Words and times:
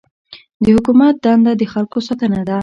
د 0.63 0.65
حکومت 0.75 1.13
دنده 1.23 1.53
د 1.57 1.63
خلکو 1.73 1.97
ساتنه 2.07 2.41
ده. 2.47 2.57